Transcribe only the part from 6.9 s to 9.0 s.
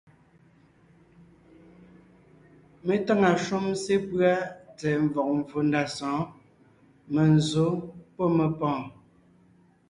menzsǒ pɔ́ mepɔ̀ɔn.